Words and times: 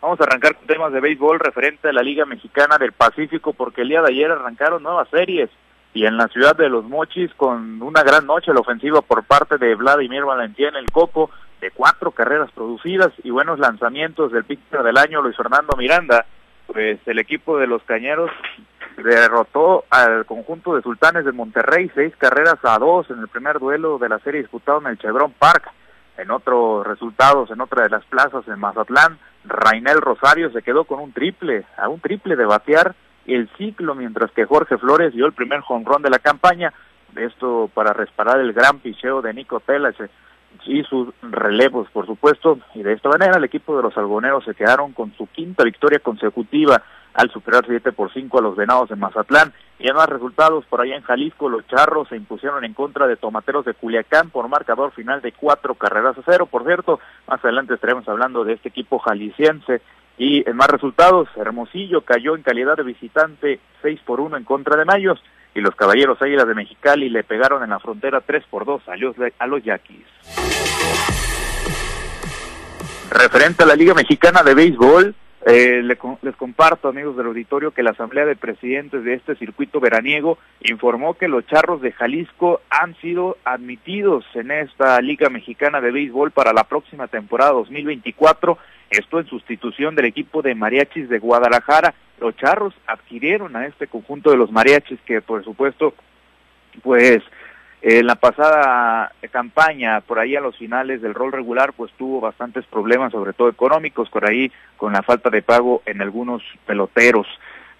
Vamos 0.00 0.20
a 0.20 0.24
arrancar 0.24 0.54
con 0.54 0.66
temas 0.66 0.92
de 0.92 1.00
béisbol 1.00 1.40
referente 1.40 1.88
a 1.88 1.92
la 1.92 2.02
Liga 2.02 2.24
Mexicana 2.24 2.78
del 2.78 2.92
Pacífico 2.92 3.52
porque 3.52 3.82
el 3.82 3.88
día 3.88 4.00
de 4.00 4.10
ayer 4.12 4.30
arrancaron 4.30 4.82
nuevas 4.82 5.08
series 5.08 5.50
y 5.92 6.06
en 6.06 6.16
la 6.16 6.28
ciudad 6.28 6.54
de 6.54 6.68
Los 6.68 6.84
Mochis 6.84 7.34
con 7.34 7.82
una 7.82 8.04
gran 8.04 8.24
noche 8.24 8.52
la 8.52 8.60
ofensiva 8.60 9.02
por 9.02 9.24
parte 9.24 9.58
de 9.58 9.74
Vladimir 9.74 10.24
Valentín 10.24 10.76
el 10.76 10.88
Coco 10.92 11.30
de 11.60 11.72
cuatro 11.72 12.12
carreras 12.12 12.50
producidas 12.52 13.10
y 13.24 13.30
buenos 13.30 13.58
lanzamientos 13.58 14.30
del 14.30 14.44
pitcher 14.44 14.84
del 14.84 14.96
año 14.96 15.20
Luis 15.20 15.36
Fernando 15.36 15.76
Miranda, 15.76 16.24
pues 16.68 17.00
el 17.06 17.18
equipo 17.18 17.58
de 17.58 17.66
los 17.66 17.82
Cañeros 17.82 18.30
derrotó 18.96 19.84
al 19.90 20.24
conjunto 20.26 20.76
de 20.76 20.82
Sultanes 20.82 21.24
de 21.24 21.32
Monterrey 21.32 21.90
seis 21.94 22.14
carreras 22.16 22.58
a 22.62 22.78
dos 22.78 23.10
en 23.10 23.18
el 23.18 23.26
primer 23.26 23.58
duelo 23.58 23.98
de 23.98 24.08
la 24.08 24.20
serie 24.20 24.42
disputado 24.42 24.80
en 24.80 24.88
el 24.88 24.98
Chevron 24.98 25.32
Park. 25.32 25.72
En 26.18 26.32
otros 26.32 26.84
resultados, 26.84 27.48
en 27.50 27.60
otra 27.60 27.84
de 27.84 27.90
las 27.90 28.04
plazas 28.06 28.46
en 28.48 28.58
Mazatlán, 28.58 29.18
Rainel 29.44 30.00
Rosario 30.00 30.50
se 30.50 30.62
quedó 30.62 30.84
con 30.84 30.98
un 30.98 31.12
triple, 31.12 31.64
a 31.76 31.88
un 31.88 32.00
triple 32.00 32.34
de 32.34 32.44
batear 32.44 32.96
el 33.24 33.48
ciclo, 33.56 33.94
mientras 33.94 34.32
que 34.32 34.44
Jorge 34.44 34.78
Flores 34.78 35.12
dio 35.14 35.26
el 35.26 35.32
primer 35.32 35.60
jonrón 35.60 36.02
de 36.02 36.10
la 36.10 36.18
campaña, 36.18 36.72
esto 37.14 37.70
para 37.72 37.92
respaldar 37.92 38.40
el 38.40 38.52
gran 38.52 38.80
picheo 38.80 39.22
de 39.22 39.32
Nico 39.32 39.60
Telas 39.60 39.94
y 40.66 40.82
sus 40.84 41.08
relevos, 41.22 41.88
por 41.90 42.06
supuesto, 42.06 42.58
y 42.74 42.82
de 42.82 42.92
esta 42.92 43.08
manera 43.08 43.38
el 43.38 43.44
equipo 43.44 43.76
de 43.76 43.82
los 43.82 43.96
algoneros 43.96 44.44
se 44.44 44.54
quedaron 44.54 44.92
con 44.92 45.12
su 45.16 45.26
quinta 45.28 45.64
victoria 45.64 45.98
consecutiva 45.98 46.82
al 47.14 47.30
superar 47.30 47.64
7 47.66 47.92
por 47.92 48.12
5 48.12 48.38
a 48.38 48.42
los 48.42 48.56
Venados 48.56 48.90
de 48.90 48.96
Mazatlán. 48.96 49.52
Y 49.78 49.88
en 49.88 49.96
más 49.96 50.08
resultados, 50.08 50.64
por 50.66 50.80
allá 50.80 50.96
en 50.96 51.02
Jalisco, 51.02 51.48
los 51.48 51.66
Charros 51.66 52.08
se 52.08 52.16
impusieron 52.16 52.64
en 52.64 52.74
contra 52.74 53.06
de 53.06 53.16
Tomateros 53.16 53.64
de 53.64 53.74
Culiacán 53.74 54.30
por 54.30 54.48
marcador 54.48 54.92
final 54.92 55.20
de 55.22 55.32
cuatro 55.32 55.74
carreras 55.74 56.18
a 56.18 56.22
cero. 56.24 56.46
Por 56.46 56.64
cierto, 56.64 57.00
más 57.26 57.42
adelante 57.44 57.74
estaremos 57.74 58.08
hablando 58.08 58.44
de 58.44 58.54
este 58.54 58.68
equipo 58.68 58.98
jalisciense. 58.98 59.80
Y 60.16 60.48
en 60.48 60.56
más 60.56 60.68
resultados, 60.68 61.28
Hermosillo 61.36 62.02
cayó 62.02 62.34
en 62.34 62.42
calidad 62.42 62.76
de 62.76 62.82
visitante 62.82 63.60
6 63.82 64.00
por 64.04 64.20
1 64.20 64.36
en 64.36 64.44
contra 64.44 64.76
de 64.76 64.84
Mayos. 64.84 65.22
Y 65.54 65.60
los 65.60 65.74
Caballeros 65.74 66.20
Águilas 66.20 66.46
de 66.46 66.54
Mexicali 66.54 67.08
le 67.08 67.24
pegaron 67.24 67.62
en 67.62 67.70
la 67.70 67.78
frontera 67.78 68.20
3 68.20 68.44
por 68.50 68.64
2 68.64 68.88
a 68.88 68.96
los, 68.96 69.16
a 69.38 69.46
los 69.46 69.62
Yaquis. 69.62 70.06
Referente 73.10 73.62
a 73.62 73.66
la 73.66 73.74
Liga 73.74 73.94
Mexicana 73.94 74.42
de 74.42 74.54
Béisbol, 74.54 75.14
eh, 75.46 75.82
les 75.82 76.36
comparto, 76.36 76.88
amigos 76.88 77.16
del 77.16 77.26
auditorio, 77.26 77.70
que 77.70 77.82
la 77.82 77.92
Asamblea 77.92 78.26
de 78.26 78.36
Presidentes 78.36 79.02
de 79.02 79.14
este 79.14 79.34
circuito 79.36 79.80
veraniego 79.80 80.36
informó 80.60 81.14
que 81.14 81.26
los 81.26 81.46
Charros 81.46 81.80
de 81.80 81.92
Jalisco 81.92 82.60
han 82.68 82.94
sido 82.96 83.38
admitidos 83.44 84.26
en 84.34 84.50
esta 84.50 85.00
Liga 85.00 85.30
Mexicana 85.30 85.80
de 85.80 85.90
Béisbol 85.90 86.32
para 86.32 86.52
la 86.52 86.64
próxima 86.64 87.06
temporada 87.06 87.52
2024, 87.52 88.58
esto 88.90 89.20
en 89.20 89.26
sustitución 89.26 89.94
del 89.94 90.04
equipo 90.04 90.42
de 90.42 90.54
mariachis 90.54 91.08
de 91.08 91.18
Guadalajara. 91.18 91.94
Los 92.20 92.36
Charros 92.36 92.74
adquirieron 92.86 93.56
a 93.56 93.66
este 93.66 93.86
conjunto 93.86 94.30
de 94.30 94.36
los 94.36 94.52
mariachis 94.52 94.98
que, 95.06 95.22
por 95.22 95.42
supuesto, 95.44 95.94
pues 96.82 97.22
en 97.80 98.06
la 98.06 98.16
pasada 98.16 99.12
campaña, 99.30 100.00
por 100.00 100.18
ahí 100.18 100.34
a 100.34 100.40
los 100.40 100.56
finales 100.56 101.00
del 101.00 101.14
rol 101.14 101.32
regular, 101.32 101.72
pues 101.72 101.92
tuvo 101.92 102.20
bastantes 102.20 102.64
problemas, 102.66 103.12
sobre 103.12 103.32
todo 103.32 103.48
económicos, 103.48 104.10
por 104.10 104.28
ahí 104.28 104.50
con 104.76 104.92
la 104.92 105.02
falta 105.02 105.30
de 105.30 105.42
pago 105.42 105.82
en 105.86 106.02
algunos 106.02 106.42
peloteros. 106.66 107.26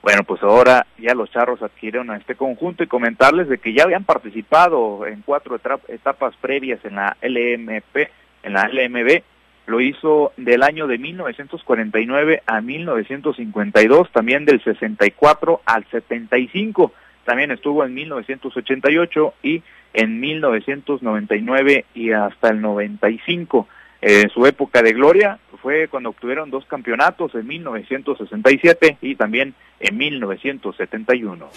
Bueno, 0.00 0.22
pues 0.22 0.42
ahora 0.42 0.86
ya 0.98 1.14
los 1.14 1.30
charros 1.30 1.60
adquirieron 1.62 2.10
a 2.10 2.16
este 2.16 2.36
conjunto 2.36 2.84
y 2.84 2.86
comentarles 2.86 3.48
de 3.48 3.58
que 3.58 3.72
ya 3.72 3.82
habían 3.82 4.04
participado 4.04 5.04
en 5.06 5.22
cuatro 5.22 5.58
etapas 5.88 6.36
previas 6.36 6.84
en 6.84 6.94
la 6.94 7.16
LMP, 7.20 8.08
en 8.44 8.52
la 8.52 8.68
LMB. 8.68 9.22
Lo 9.66 9.80
hizo 9.80 10.32
del 10.36 10.62
año 10.62 10.86
de 10.86 10.98
1949 10.98 12.42
a 12.46 12.60
1952, 12.60 14.10
también 14.12 14.44
del 14.44 14.62
64 14.62 15.60
al 15.66 15.84
75. 15.90 16.92
También 17.24 17.50
estuvo 17.50 17.84
en 17.84 17.92
1988 17.92 19.34
y 19.42 19.62
en 19.92 20.20
1999 20.20 21.84
y 21.94 22.12
hasta 22.12 22.48
el 22.50 22.60
95. 22.60 23.66
Eh, 24.00 24.28
su 24.32 24.46
época 24.46 24.82
de 24.82 24.92
gloria 24.92 25.38
fue 25.60 25.88
cuando 25.88 26.10
obtuvieron 26.10 26.50
dos 26.50 26.64
campeonatos 26.66 27.34
en 27.34 27.46
1967 27.46 28.98
y 29.02 29.16
también 29.16 29.54
en 29.80 29.96
1971. 29.96 31.48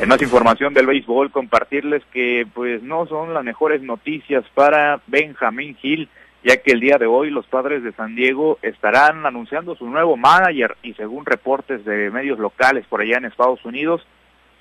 En 0.00 0.08
más 0.08 0.22
información 0.22 0.72
del 0.72 0.86
béisbol, 0.86 1.30
compartirles 1.30 2.02
que 2.06 2.46
pues 2.54 2.82
no 2.82 3.06
son 3.06 3.34
las 3.34 3.44
mejores 3.44 3.82
noticias 3.82 4.44
para 4.54 5.00
Benjamín 5.06 5.76
Hill, 5.82 6.08
ya 6.42 6.56
que 6.56 6.72
el 6.72 6.80
día 6.80 6.96
de 6.96 7.04
hoy 7.04 7.28
los 7.28 7.46
padres 7.46 7.82
de 7.82 7.92
San 7.92 8.14
Diego 8.14 8.58
estarán 8.62 9.26
anunciando 9.26 9.74
su 9.76 9.86
nuevo 9.90 10.16
manager 10.16 10.76
y 10.82 10.94
según 10.94 11.26
reportes 11.26 11.84
de 11.84 12.10
medios 12.10 12.38
locales 12.38 12.86
por 12.86 13.02
allá 13.02 13.18
en 13.18 13.26
Estados 13.26 13.62
Unidos, 13.66 14.06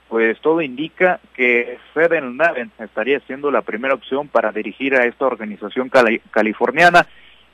pues 0.10 0.40
todo 0.42 0.62
indica 0.62 1.20
que 1.36 1.78
Feden 1.94 2.36
Naven 2.36 2.72
estaría 2.80 3.20
siendo 3.22 3.52
la 3.52 3.62
primera 3.62 3.94
opción 3.94 4.28
para 4.28 4.52
dirigir 4.52 4.96
a 4.96 5.06
esta 5.06 5.28
organización 5.28 5.90
californiana. 6.32 7.08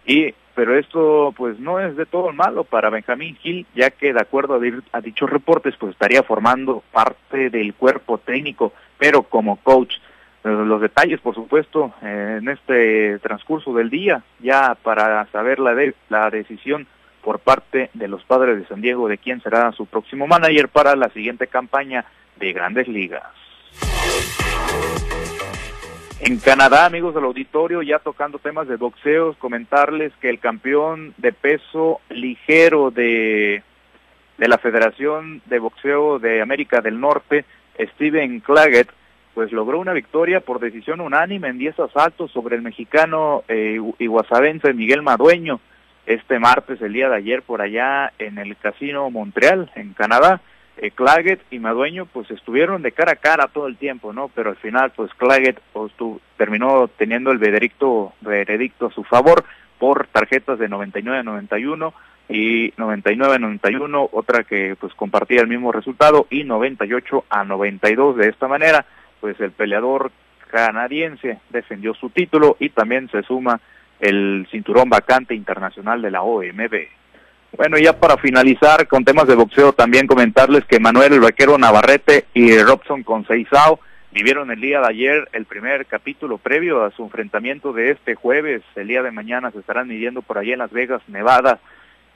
Y 0.05 0.33
pero 0.55 0.77
esto 0.77 1.33
pues 1.35 1.59
no 1.59 1.81
es 1.81 1.97
de 1.97 2.05
todo 2.05 2.31
malo 2.31 2.63
para 2.63 2.89
Benjamín 2.89 3.35
Gil 3.35 3.65
ya 3.75 3.91
que 3.91 4.13
de 4.13 4.21
acuerdo 4.21 4.57
a, 4.93 5.01
dichos 5.01 5.29
reportes 5.29 5.75
pues 5.77 5.91
estaría 5.91 6.23
formando 6.23 6.81
parte 6.93 7.49
del 7.49 7.73
cuerpo 7.73 8.17
técnico 8.17 8.71
pero 8.97 9.23
como 9.23 9.57
coach. 9.57 9.95
Los 10.43 10.79
detalles 10.79 11.19
por 11.19 11.35
supuesto 11.35 11.91
en 12.01 12.47
este 12.47 13.19
transcurso 13.19 13.73
del 13.73 13.89
día 13.89 14.23
ya 14.39 14.75
para 14.75 15.25
saber 15.31 15.59
la 15.59 15.75
de, 15.75 15.93
la 16.07 16.29
decisión 16.29 16.87
por 17.21 17.39
parte 17.39 17.89
de 17.93 18.07
los 18.07 18.23
padres 18.23 18.59
de 18.59 18.67
San 18.67 18.79
Diego 18.79 19.09
de 19.09 19.17
quién 19.17 19.41
será 19.41 19.73
su 19.73 19.87
próximo 19.87 20.27
manager 20.27 20.69
para 20.69 20.95
la 20.95 21.09
siguiente 21.09 21.47
campaña 21.47 22.05
de 22.37 22.53
grandes 22.53 22.87
ligas. 22.87 23.23
En 26.19 26.37
Canadá, 26.39 26.85
amigos 26.85 27.13
del 27.13 27.25
auditorio, 27.25 27.81
ya 27.81 27.99
tocando 27.99 28.39
temas 28.39 28.67
de 28.67 28.77
boxeo, 28.77 29.35
comentarles 29.35 30.13
que 30.21 30.29
el 30.29 30.39
campeón 30.39 31.13
de 31.17 31.33
peso 31.33 31.99
ligero 32.09 32.89
de, 32.89 33.61
de 34.37 34.47
la 34.47 34.57
Federación 34.57 35.41
de 35.45 35.59
Boxeo 35.59 36.19
de 36.19 36.41
América 36.41 36.81
del 36.81 36.99
Norte, 36.99 37.45
Steven 37.77 38.39
Claggett, 38.39 38.89
pues 39.33 39.51
logró 39.51 39.79
una 39.79 39.91
victoria 39.91 40.39
por 40.39 40.59
decisión 40.59 41.01
unánime 41.01 41.49
en 41.49 41.57
10 41.57 41.81
asaltos 41.81 42.31
sobre 42.31 42.55
el 42.55 42.61
mexicano 42.61 43.43
eh, 43.49 43.79
iguasabense 43.99 44.73
Miguel 44.73 45.01
Madueño 45.01 45.59
este 46.05 46.39
martes, 46.39 46.81
el 46.81 46.93
día 46.93 47.09
de 47.09 47.15
ayer, 47.15 47.41
por 47.41 47.61
allá 47.61 48.13
en 48.19 48.37
el 48.37 48.55
Casino 48.57 49.09
Montreal, 49.09 49.71
en 49.75 49.93
Canadá 49.93 50.41
eh, 50.77 50.91
Claggett 50.91 51.41
y 51.51 51.59
Madueño 51.59 52.05
pues 52.05 52.29
estuvieron 52.31 52.81
de 52.81 52.91
cara 52.91 53.13
a 53.13 53.15
cara 53.15 53.47
todo 53.47 53.67
el 53.67 53.77
tiempo, 53.77 54.13
¿no? 54.13 54.29
Pero 54.29 54.49
al 54.49 54.57
final 54.57 54.91
pues 54.95 55.13
Claggett 55.13 55.59
pues, 55.73 55.91
terminó 56.37 56.89
teniendo 56.97 57.31
el 57.31 57.37
veredicto, 57.37 58.13
veredicto 58.21 58.87
a 58.87 58.91
su 58.91 59.03
favor 59.03 59.45
por 59.79 60.07
tarjetas 60.07 60.59
de 60.59 60.69
99 60.69 61.19
a 61.19 61.23
91 61.23 61.93
y 62.27 62.73
99 62.77 63.35
a 63.35 63.39
91, 63.39 64.09
otra 64.11 64.43
que 64.43 64.75
pues 64.79 64.93
compartía 64.95 65.41
el 65.41 65.47
mismo 65.47 65.71
resultado 65.71 66.27
y 66.29 66.43
98 66.43 67.25
a 67.29 67.43
92 67.43 68.17
de 68.17 68.29
esta 68.29 68.47
manera, 68.47 68.85
pues 69.21 69.39
el 69.39 69.51
peleador 69.51 70.11
canadiense 70.49 71.39
defendió 71.49 71.93
su 71.93 72.09
título 72.09 72.57
y 72.59 72.69
también 72.69 73.09
se 73.09 73.21
suma 73.23 73.59
el 73.99 74.47
cinturón 74.51 74.89
vacante 74.89 75.35
internacional 75.35 76.01
de 76.01 76.11
la 76.11 76.21
OMB. 76.21 76.73
Bueno, 77.57 77.77
ya 77.77 77.93
para 77.93 78.17
finalizar 78.17 78.85
con 78.87 79.05
temas 79.05 79.27
de 79.27 79.35
boxeo, 79.35 79.71
también 79.71 80.07
comentarles 80.07 80.65
que 80.65 80.79
Manuel 80.79 81.13
el 81.13 81.21
Vaquero 81.21 81.57
Navarrete 81.57 82.25
y 82.33 82.57
Robson 82.57 83.03
Conceizao 83.03 83.79
vivieron 84.11 84.51
el 84.51 84.59
día 84.59 84.81
de 84.81 84.87
ayer 84.87 85.29
el 85.31 85.45
primer 85.45 85.85
capítulo 85.85 86.37
previo 86.37 86.83
a 86.83 86.91
su 86.91 87.03
enfrentamiento 87.03 87.71
de 87.71 87.91
este 87.91 88.15
jueves. 88.15 88.61
El 88.75 88.89
día 88.89 89.01
de 89.03 89.11
mañana 89.11 89.51
se 89.51 89.59
estarán 89.59 89.87
midiendo 89.87 90.21
por 90.21 90.37
allá 90.37 90.51
en 90.51 90.59
Las 90.59 90.71
Vegas, 90.71 91.01
Nevada, 91.07 91.59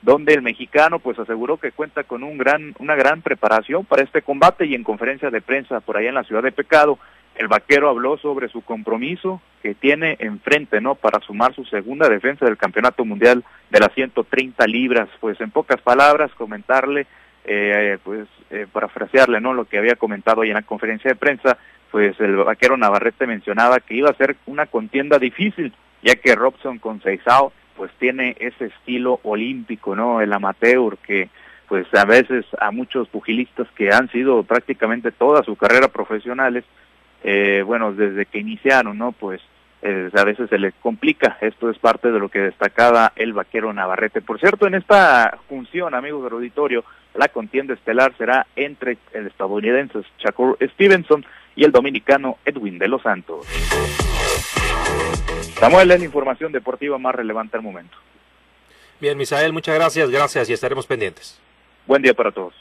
donde 0.02 0.34
el 0.34 0.42
mexicano 0.42 0.98
pues 0.98 1.18
aseguró 1.18 1.56
que 1.56 1.72
cuenta 1.72 2.04
con 2.04 2.22
un 2.22 2.36
gran, 2.36 2.74
una 2.78 2.94
gran 2.94 3.22
preparación 3.22 3.86
para 3.86 4.02
este 4.02 4.20
combate 4.20 4.66
y 4.66 4.74
en 4.74 4.84
conferencia 4.84 5.30
de 5.30 5.40
prensa 5.40 5.80
por 5.80 5.96
allá 5.96 6.10
en 6.10 6.16
la 6.16 6.24
ciudad 6.24 6.42
de 6.42 6.52
Pecado 6.52 6.98
el 7.40 7.48
vaquero 7.48 7.88
habló 7.88 8.18
sobre 8.18 8.48
su 8.50 8.60
compromiso 8.60 9.40
que 9.62 9.74
tiene 9.74 10.16
enfrente, 10.18 10.82
¿no? 10.82 10.94
Para 10.94 11.20
sumar 11.20 11.54
su 11.54 11.64
segunda 11.64 12.06
defensa 12.06 12.44
del 12.44 12.58
Campeonato 12.58 13.02
Mundial 13.06 13.42
de 13.70 13.80
las 13.80 13.94
130 13.94 14.66
libras. 14.66 15.08
Pues 15.20 15.40
en 15.40 15.50
pocas 15.50 15.80
palabras, 15.80 16.30
comentarle, 16.34 17.06
eh, 17.46 17.96
pues 18.04 18.28
eh, 18.50 18.66
parafrasearle, 18.70 19.40
¿no? 19.40 19.54
Lo 19.54 19.64
que 19.64 19.78
había 19.78 19.96
comentado 19.96 20.42
ahí 20.42 20.50
en 20.50 20.56
la 20.56 20.62
conferencia 20.62 21.10
de 21.10 21.16
prensa, 21.16 21.56
pues 21.90 22.20
el 22.20 22.36
vaquero 22.36 22.76
Navarrete 22.76 23.26
mencionaba 23.26 23.80
que 23.80 23.94
iba 23.94 24.10
a 24.10 24.14
ser 24.14 24.36
una 24.44 24.66
contienda 24.66 25.18
difícil, 25.18 25.72
ya 26.02 26.16
que 26.16 26.34
Robson 26.34 26.78
con 26.78 27.00
Seizao, 27.00 27.54
pues 27.74 27.90
tiene 27.98 28.36
ese 28.38 28.66
estilo 28.66 29.18
olímpico, 29.22 29.96
¿no? 29.96 30.20
El 30.20 30.34
amateur 30.34 30.98
que 30.98 31.30
pues 31.68 31.86
a 31.94 32.04
veces 32.04 32.44
a 32.60 32.70
muchos 32.70 33.08
pugilistas 33.08 33.66
que 33.76 33.90
han 33.90 34.10
sido 34.10 34.42
prácticamente 34.42 35.10
toda 35.10 35.42
su 35.42 35.56
carrera 35.56 35.88
profesionales, 35.88 36.64
eh, 37.22 37.62
bueno, 37.64 37.92
desde 37.92 38.26
que 38.26 38.38
iniciaron, 38.38 38.98
¿no? 38.98 39.12
Pues 39.12 39.40
eh, 39.82 40.10
a 40.12 40.24
veces 40.24 40.48
se 40.50 40.58
le 40.58 40.72
complica. 40.72 41.38
Esto 41.40 41.70
es 41.70 41.78
parte 41.78 42.10
de 42.10 42.18
lo 42.18 42.28
que 42.28 42.40
destacaba 42.40 43.12
el 43.16 43.32
vaquero 43.32 43.72
Navarrete. 43.72 44.20
Por 44.20 44.38
cierto, 44.38 44.66
en 44.66 44.74
esta 44.74 45.38
función, 45.48 45.94
amigos 45.94 46.24
del 46.24 46.34
auditorio, 46.34 46.84
la 47.14 47.28
contienda 47.28 47.74
estelar 47.74 48.12
será 48.16 48.46
entre 48.56 48.98
el 49.12 49.26
estadounidense 49.26 50.00
Shakur 50.18 50.58
Stevenson 50.74 51.24
y 51.56 51.64
el 51.64 51.72
dominicano 51.72 52.38
Edwin 52.44 52.78
de 52.78 52.88
los 52.88 53.02
Santos. 53.02 53.46
Samuel, 55.58 55.90
es 55.90 55.98
la 55.98 56.04
información 56.04 56.52
deportiva 56.52 56.98
más 56.98 57.14
relevante 57.14 57.56
al 57.56 57.62
momento. 57.62 57.96
Bien, 59.00 59.16
Misael, 59.16 59.52
muchas 59.52 59.74
gracias, 59.74 60.10
gracias 60.10 60.48
y 60.50 60.52
estaremos 60.52 60.86
pendientes. 60.86 61.40
Buen 61.86 62.02
día 62.02 62.14
para 62.14 62.30
todos. 62.32 62.54